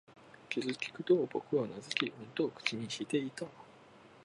[0.49, 3.45] 気づくと、僕はうなずき、うんと口にしていた